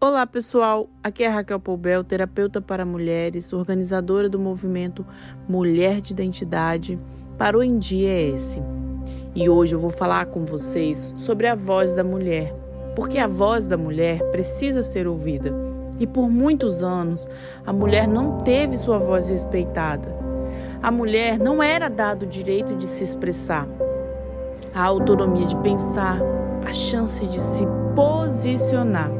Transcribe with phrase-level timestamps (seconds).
[0.00, 5.04] Olá pessoal, aqui é Raquel Poubel, terapeuta para mulheres, organizadora do movimento
[5.48, 6.96] Mulher de Identidade
[7.36, 8.62] para o Em Dia é.
[9.34, 12.54] E hoje eu vou falar com vocês sobre a voz da mulher,
[12.94, 15.52] porque a voz da mulher precisa ser ouvida.
[15.98, 17.28] E por muitos anos
[17.66, 20.14] a mulher não teve sua voz respeitada.
[20.80, 23.66] A mulher não era dado o direito de se expressar,
[24.72, 26.20] a autonomia de pensar,
[26.64, 29.10] a chance de se posicionar,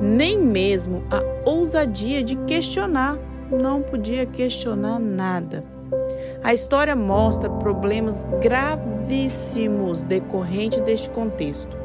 [0.00, 3.18] nem mesmo a ousadia de questionar.
[3.50, 5.64] Não podia questionar nada.
[6.42, 11.76] A história mostra problemas gravíssimos decorrentes deste contexto.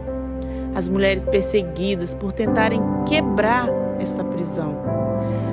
[0.76, 4.78] As mulheres perseguidas por tentarem quebrar essa prisão.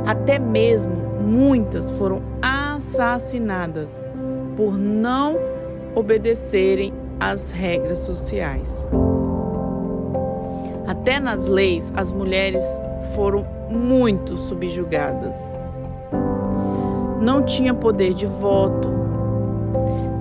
[0.07, 4.03] Até mesmo muitas foram assassinadas
[4.57, 5.37] por não
[5.95, 8.89] obedecerem às regras sociais.
[10.87, 12.65] Até nas leis, as mulheres
[13.15, 15.53] foram muito subjugadas.
[17.21, 18.89] Não tinha poder de voto,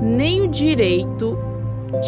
[0.02, 1.38] nem o direito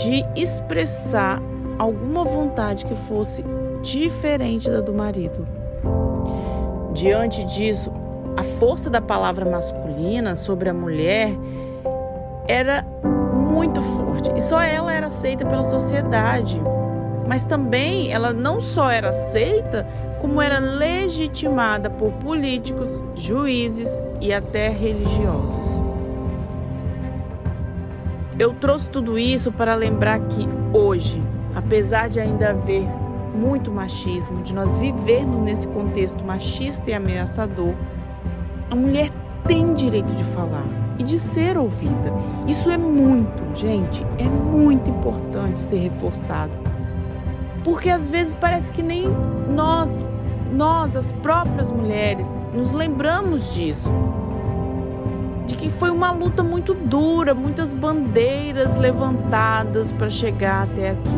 [0.04, 1.42] de expressar
[1.80, 3.44] alguma vontade que fosse
[3.82, 5.46] diferente da do marido.
[6.94, 7.92] Diante disso,
[8.38, 11.32] a força da palavra masculina sobre a mulher
[12.48, 12.86] era
[13.34, 16.62] muito forte e só ela era aceita pela sociedade
[17.34, 19.88] mas também ela não só era aceita,
[20.22, 23.90] como era legitimada por políticos, juízes
[24.22, 25.82] e até religiosos.
[28.38, 31.24] Eu trouxe tudo isso para lembrar que hoje,
[31.56, 32.88] apesar de ainda haver
[33.34, 37.74] muito machismo, de nós vivermos nesse contexto machista e ameaçador,
[38.70, 39.10] a mulher
[39.48, 40.68] tem direito de falar
[41.00, 42.14] e de ser ouvida.
[42.48, 46.63] Isso é muito, gente, é muito importante ser reforçado
[47.64, 49.08] porque às vezes parece que nem
[49.50, 50.04] nós,
[50.52, 53.92] nós, as próprias mulheres, nos lembramos disso.
[55.46, 61.18] De que foi uma luta muito dura, muitas bandeiras levantadas para chegar até aqui.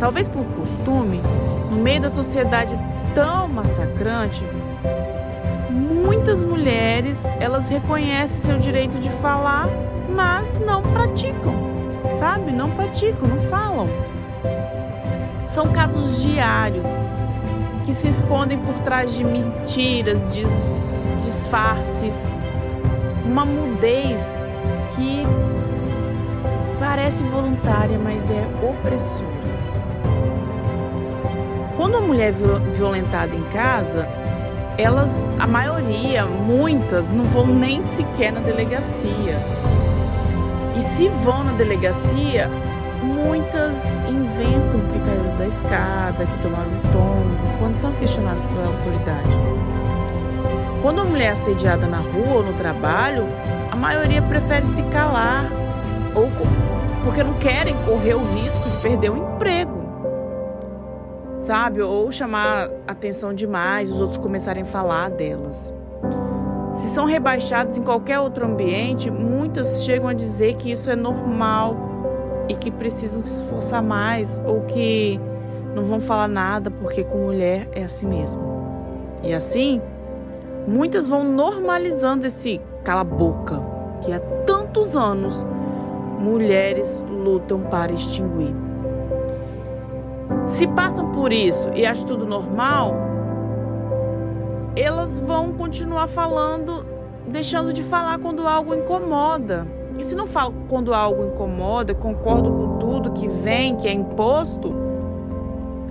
[0.00, 1.20] Talvez por costume,
[1.70, 2.78] no meio da sociedade
[3.14, 4.44] tão massacrante,
[5.70, 9.68] muitas mulheres, elas reconhecem seu direito de falar,
[10.08, 11.54] mas não praticam.
[12.18, 12.52] Sabe?
[12.52, 13.88] Não praticam, não falam.
[15.54, 16.86] São casos diários
[17.84, 20.44] que se escondem por trás de mentiras, de
[21.20, 22.14] disfarces,
[23.24, 24.20] uma mudez
[24.94, 25.22] que
[26.80, 29.30] parece voluntária, mas é opressora.
[31.76, 34.08] Quando a mulher é violentada em casa,
[34.78, 39.36] elas, a maioria, muitas, não vão nem sequer na delegacia.
[40.76, 42.48] E se vão na delegacia,
[43.02, 49.62] muitas inventam que caíram da escada, que tomaram um tombo, quando são questionadas pela autoridade.
[50.82, 53.24] Quando a mulher é assediada na rua ou no trabalho,
[53.70, 55.50] a maioria prefere se calar
[56.14, 56.28] ou
[57.04, 59.82] porque não querem correr o risco de perder o emprego.
[61.38, 61.82] Sabe?
[61.82, 65.72] Ou chamar atenção demais, os outros começarem a falar delas.
[66.74, 71.91] Se são rebaixados em qualquer outro ambiente, muitas chegam a dizer que isso é normal
[72.48, 75.20] e que precisam se esforçar mais ou que
[75.74, 78.42] não vão falar nada porque com mulher é assim mesmo.
[79.22, 79.80] E assim,
[80.66, 83.62] muitas vão normalizando esse cala-boca
[84.00, 85.44] que há tantos anos
[86.18, 88.54] mulheres lutam para extinguir.
[90.46, 92.94] Se passam por isso e acham tudo normal,
[94.74, 96.84] elas vão continuar falando,
[97.26, 99.66] deixando de falar quando algo incomoda.
[99.98, 104.74] E se não falo quando algo incomoda, concordo com tudo que vem, que é imposto,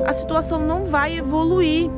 [0.05, 1.89] a situação não vai evoluir.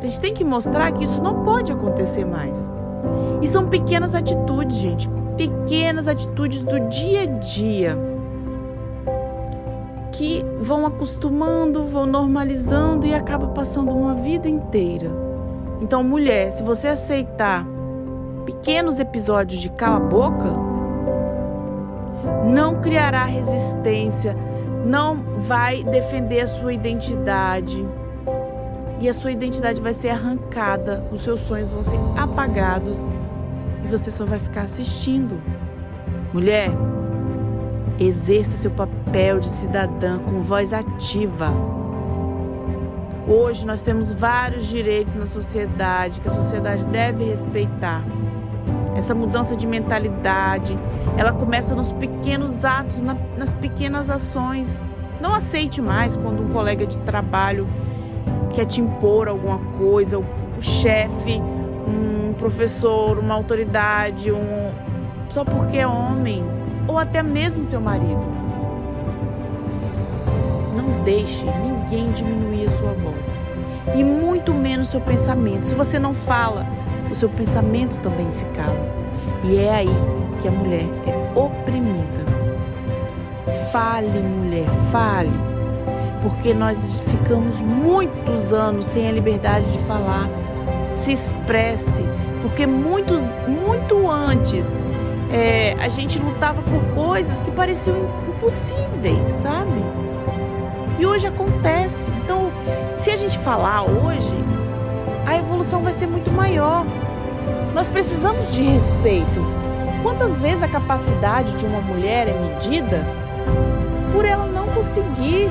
[0.00, 2.70] A gente tem que mostrar que isso não pode acontecer mais.
[3.42, 7.98] E são pequenas atitudes, gente, pequenas atitudes do dia a dia
[10.12, 15.08] que vão acostumando, vão normalizando e acaba passando uma vida inteira.
[15.80, 17.64] Então, mulher, se você aceitar
[18.44, 20.67] pequenos episódios de cala boca,
[22.44, 24.36] não criará resistência,
[24.84, 27.86] não vai defender a sua identidade.
[29.00, 33.06] E a sua identidade vai ser arrancada, os seus sonhos vão ser apagados
[33.84, 35.40] e você só vai ficar assistindo.
[36.32, 36.70] Mulher,
[37.98, 41.52] exerça seu papel de cidadã com voz ativa.
[43.26, 48.02] Hoje nós temos vários direitos na sociedade que a sociedade deve respeitar
[48.98, 50.76] essa mudança de mentalidade,
[51.16, 54.84] ela começa nos pequenos atos, na, nas pequenas ações.
[55.20, 57.66] Não aceite mais quando um colega de trabalho
[58.50, 61.40] quer te impor alguma coisa, o, o chefe,
[61.86, 64.72] um professor, uma autoridade, um
[65.28, 66.44] só porque é homem,
[66.88, 68.26] ou até mesmo seu marido.
[70.74, 73.40] Não deixe ninguém diminuir a sua voz,
[73.94, 75.66] e muito menos seu pensamento.
[75.66, 76.66] Se você não fala,
[77.10, 78.86] o seu pensamento também se cala.
[79.44, 79.88] E é aí
[80.40, 82.26] que a mulher é oprimida.
[83.72, 85.32] Fale, mulher, fale.
[86.22, 90.28] Porque nós ficamos muitos anos sem a liberdade de falar.
[90.94, 92.04] Se expresse,
[92.42, 94.80] porque muitos, muito antes
[95.30, 97.96] é, a gente lutava por coisas que pareciam
[98.28, 99.70] impossíveis, sabe?
[100.98, 102.10] E hoje acontece.
[102.24, 102.50] Então,
[102.96, 104.32] se a gente falar hoje,
[105.76, 106.84] vai ser muito maior.
[107.74, 109.58] Nós precisamos de respeito.
[110.02, 113.04] Quantas vezes a capacidade de uma mulher é medida
[114.12, 115.50] por ela não conseguir,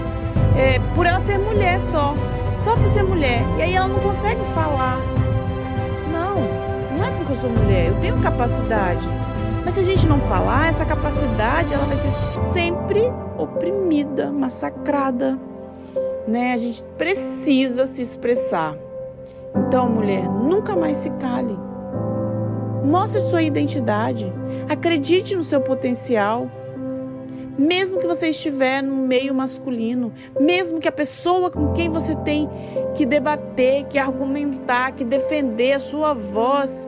[0.58, 2.16] é, por ela ser mulher só,
[2.64, 4.98] só por ser mulher, e aí ela não consegue falar.
[6.12, 9.08] Não, não é porque eu sou mulher, eu tenho capacidade.
[9.64, 12.12] Mas se a gente não falar, essa capacidade ela vai ser
[12.54, 15.38] sempre oprimida, massacrada.
[16.28, 16.54] Né?
[16.54, 18.87] A gente precisa se expressar.
[19.60, 21.58] Então, mulher, nunca mais se cale.
[22.84, 24.32] Mostre sua identidade.
[24.70, 26.50] Acredite no seu potencial.
[27.58, 32.48] Mesmo que você estiver no meio masculino, mesmo que a pessoa com quem você tem
[32.94, 36.88] que debater, que argumentar, que defender a sua voz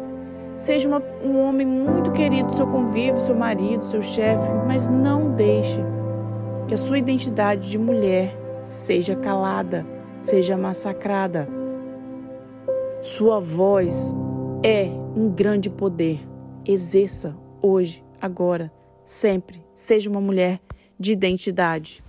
[0.59, 5.79] Seja uma, um homem muito querido, seu convívio, seu marido, seu chefe, mas não deixe
[6.67, 9.85] que a sua identidade de mulher seja calada,
[10.21, 11.47] seja massacrada.
[13.15, 14.13] Sua voz
[14.63, 14.85] é
[15.15, 16.19] um grande poder.
[16.63, 18.71] Exerça hoje, agora,
[19.03, 19.65] sempre.
[19.73, 20.59] Seja uma mulher
[20.99, 22.03] de identidade.